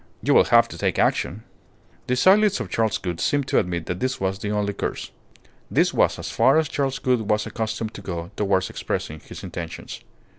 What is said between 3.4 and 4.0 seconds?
to admit that